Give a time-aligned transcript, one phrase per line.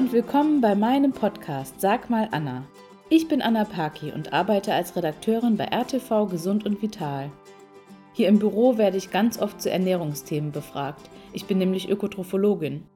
[0.00, 2.64] und willkommen bei meinem Podcast Sag mal Anna.
[3.10, 7.30] Ich bin Anna Paki und arbeite als Redakteurin bei RTV Gesund und Vital.
[8.14, 11.10] Hier im Büro werde ich ganz oft zu Ernährungsthemen befragt.
[11.34, 12.86] Ich bin nämlich Ökotrophologin.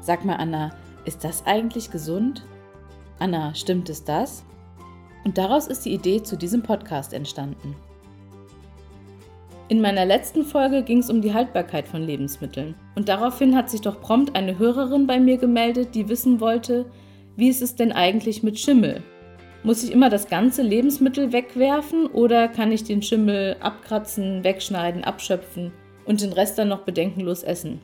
[0.00, 0.70] Sag mal Anna,
[1.04, 2.42] ist das eigentlich gesund?
[3.18, 4.46] Anna, stimmt es das?
[5.26, 7.76] Und daraus ist die Idee zu diesem Podcast entstanden.
[9.70, 12.74] In meiner letzten Folge ging es um die Haltbarkeit von Lebensmitteln.
[12.94, 16.86] Und daraufhin hat sich doch prompt eine Hörerin bei mir gemeldet, die wissen wollte,
[17.36, 19.02] wie ist es denn eigentlich mit Schimmel?
[19.62, 25.72] Muss ich immer das ganze Lebensmittel wegwerfen oder kann ich den Schimmel abkratzen, wegschneiden, abschöpfen
[26.06, 27.80] und den Rest dann noch bedenkenlos essen?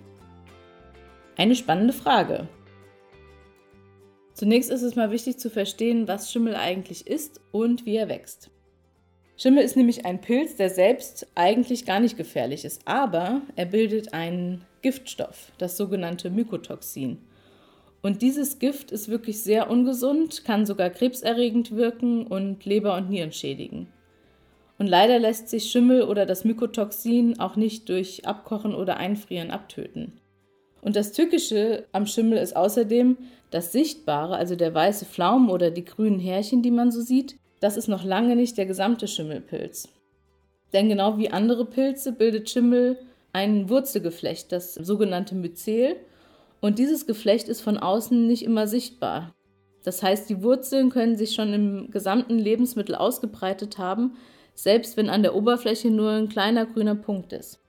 [1.37, 2.49] Eine spannende Frage.
[4.33, 8.51] Zunächst ist es mal wichtig zu verstehen, was Schimmel eigentlich ist und wie er wächst.
[9.37, 14.15] Schimmel ist nämlich ein Pilz, der selbst eigentlich gar nicht gefährlich ist, aber er bildet
[14.15, 17.19] einen Giftstoff, das sogenannte Mykotoxin.
[18.01, 23.33] Und dieses Gift ist wirklich sehr ungesund, kann sogar krebserregend wirken und Leber und Nieren
[23.33, 23.89] schädigen.
[24.79, 30.21] Und leider lässt sich Schimmel oder das Mykotoxin auch nicht durch Abkochen oder Einfrieren abtöten.
[30.83, 33.17] Und das Tückische am Schimmel ist außerdem,
[33.51, 37.79] das Sichtbare, also der weiße Pflaumen oder die grünen Härchen, die man so sieht, das
[37.79, 39.89] ist noch lange nicht der gesamte Schimmelpilz.
[40.75, 42.99] Denn genau wie andere Pilze bildet Schimmel
[43.33, 45.97] ein Wurzelgeflecht, das sogenannte Myzel,
[46.61, 49.35] und dieses Geflecht ist von außen nicht immer sichtbar.
[49.83, 54.19] Das heißt, die Wurzeln können sich schon im gesamten Lebensmittel ausgebreitet haben,
[54.55, 57.61] selbst wenn an der Oberfläche nur ein kleiner grüner Punkt ist.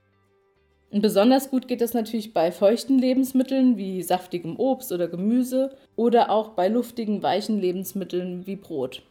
[0.90, 6.30] Und besonders gut geht das natürlich bei feuchten Lebensmitteln wie saftigem Obst oder Gemüse oder
[6.30, 9.02] auch bei luftigen, weichen Lebensmitteln wie Brot.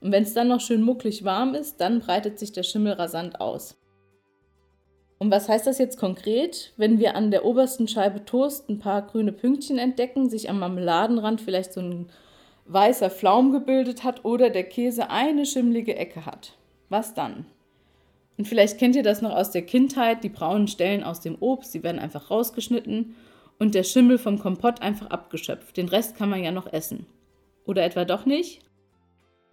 [0.00, 3.40] Und wenn es dann noch schön mucklig warm ist, dann breitet sich der Schimmel rasant
[3.40, 3.76] aus.
[5.18, 6.72] Und was heißt das jetzt konkret?
[6.78, 11.42] Wenn wir an der obersten Scheibe Toast ein paar grüne Pünktchen entdecken, sich am Marmeladenrand
[11.42, 12.06] vielleicht so ein
[12.64, 16.56] weißer Flaum gebildet hat oder der Käse eine schimmlige Ecke hat.
[16.88, 17.44] Was dann?
[18.38, 21.74] Und vielleicht kennt ihr das noch aus der Kindheit, die braunen Stellen aus dem Obst,
[21.74, 23.14] die werden einfach rausgeschnitten
[23.58, 25.76] und der Schimmel vom Kompott einfach abgeschöpft.
[25.76, 27.04] Den Rest kann man ja noch essen.
[27.66, 28.62] Oder etwa doch nicht?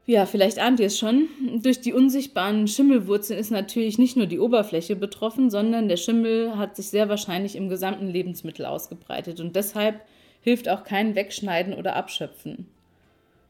[0.10, 1.28] Ja, vielleicht ahnt ihr es schon.
[1.62, 6.78] Durch die unsichtbaren Schimmelwurzeln ist natürlich nicht nur die Oberfläche betroffen, sondern der Schimmel hat
[6.78, 10.00] sich sehr wahrscheinlich im gesamten Lebensmittel ausgebreitet und deshalb
[10.40, 12.68] hilft auch kein Wegschneiden oder Abschöpfen.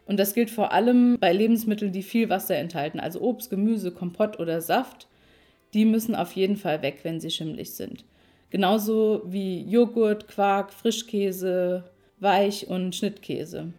[0.08, 4.40] Und das gilt vor allem bei Lebensmitteln, die viel Wasser enthalten, also Obst, Gemüse, Kompott
[4.40, 5.08] oder Saft.
[5.76, 8.04] Die müssen auf jeden Fall weg, wenn sie schimmelig sind.
[8.50, 11.84] Genauso wie Joghurt, Quark, Frischkäse,
[12.20, 13.74] Weich- und Schnittkäse.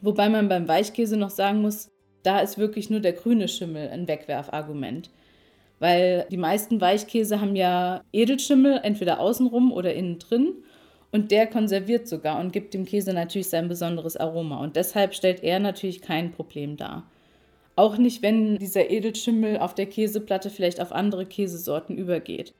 [0.00, 1.90] Wobei man beim Weichkäse noch sagen muss,
[2.24, 5.10] da ist wirklich nur der grüne Schimmel ein Wegwerfargument.
[5.78, 10.54] Weil die meisten Weichkäse haben ja Edelschimmel, entweder außenrum oder innen drin.
[11.12, 14.60] Und der konserviert sogar und gibt dem Käse natürlich sein besonderes Aroma.
[14.60, 17.04] Und deshalb stellt er natürlich kein Problem dar.
[17.76, 22.54] Auch nicht, wenn dieser Edelschimmel auf der Käseplatte vielleicht auf andere Käsesorten übergeht.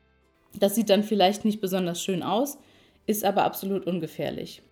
[0.59, 2.59] Das sieht dann vielleicht nicht besonders schön aus,
[3.07, 4.63] ist aber absolut ungefährlich.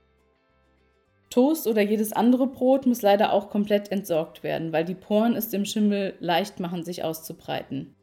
[1.32, 5.48] Toast oder jedes andere Brot muss leider auch komplett entsorgt werden, weil die Poren es
[5.48, 7.94] dem Schimmel leicht machen, sich auszubreiten.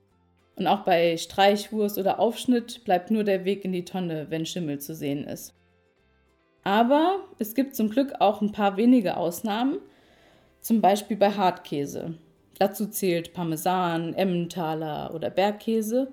[0.55, 4.79] Und auch bei Streichwurst oder Aufschnitt bleibt nur der Weg in die Tonne, wenn Schimmel
[4.79, 5.53] zu sehen ist.
[6.63, 9.77] Aber es gibt zum Glück auch ein paar wenige Ausnahmen,
[10.59, 12.15] zum Beispiel bei Hartkäse.
[12.57, 16.11] Dazu zählt Parmesan, Emmentaler oder Bergkäse.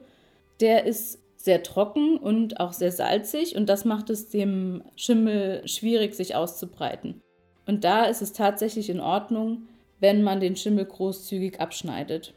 [0.60, 6.14] Der ist sehr trocken und auch sehr salzig und das macht es dem Schimmel schwierig,
[6.14, 7.22] sich auszubreiten.
[7.66, 9.68] Und da ist es tatsächlich in Ordnung,
[10.00, 12.34] wenn man den Schimmel großzügig abschneidet.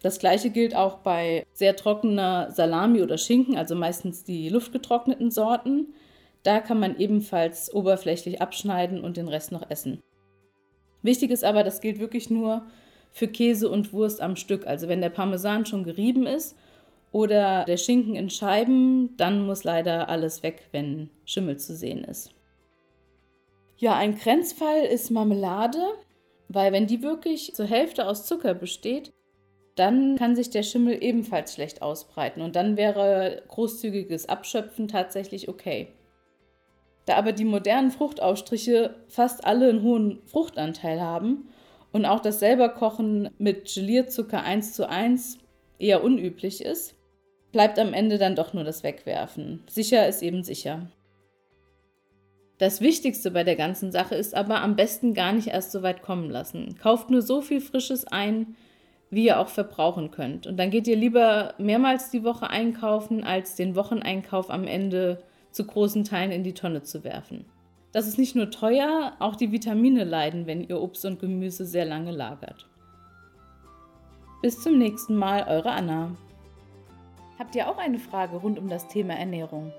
[0.00, 5.92] Das gleiche gilt auch bei sehr trockener Salami oder Schinken, also meistens die luftgetrockneten Sorten.
[6.42, 10.02] Da kann man ebenfalls oberflächlich abschneiden und den Rest noch essen.
[11.02, 12.64] Wichtig ist aber, das gilt wirklich nur
[13.10, 14.66] für Käse und Wurst am Stück.
[14.66, 16.56] Also wenn der Parmesan schon gerieben ist
[17.12, 22.34] oder der Schinken in Scheiben, dann muss leider alles weg, wenn Schimmel zu sehen ist.
[23.76, 25.78] Ja, ein Grenzfall ist Marmelade,
[26.48, 29.12] weil wenn die wirklich zur Hälfte aus Zucker besteht,
[29.74, 35.88] dann kann sich der Schimmel ebenfalls schlecht ausbreiten und dann wäre großzügiges Abschöpfen tatsächlich okay.
[37.06, 41.48] Da aber die modernen Fruchtaufstriche fast alle einen hohen Fruchtanteil haben
[41.90, 45.38] und auch das selberkochen mit Gelierzucker 1 zu 1
[45.78, 46.94] eher unüblich ist,
[47.52, 49.62] bleibt am Ende dann doch nur das Wegwerfen.
[49.68, 50.88] Sicher ist eben sicher.
[52.58, 56.02] Das Wichtigste bei der ganzen Sache ist aber am besten gar nicht erst so weit
[56.02, 56.76] kommen lassen.
[56.80, 58.56] Kauft nur so viel Frisches ein,
[59.10, 60.46] wie ihr auch verbrauchen könnt.
[60.46, 65.66] Und dann geht ihr lieber mehrmals die Woche einkaufen, als den Wocheneinkauf am Ende zu
[65.66, 67.44] großen Teilen in die Tonne zu werfen.
[67.92, 71.84] Das ist nicht nur teuer, auch die Vitamine leiden, wenn ihr Obst und Gemüse sehr
[71.84, 72.68] lange lagert.
[74.40, 76.16] Bis zum nächsten Mal, eure Anna.
[77.38, 79.72] Habt ihr auch eine Frage rund um das Thema Ernährung?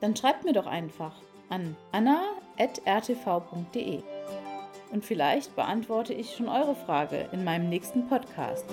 [0.00, 1.12] Dann schreibt mir doch einfach
[1.48, 4.02] an anna.rtv.de.
[4.92, 8.64] Und vielleicht beantworte ich schon eure Frage in meinem nächsten Podcast.